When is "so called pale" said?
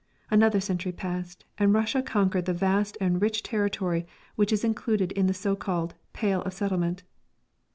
5.35-6.41